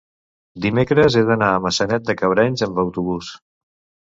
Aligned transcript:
dimecres 0.65 1.17
he 1.19 1.23
d'anar 1.27 1.49
a 1.57 1.59
Maçanet 1.67 2.09
de 2.09 2.17
Cabrenys 2.23 2.65
amb 2.71 2.83
autobús. 2.87 3.31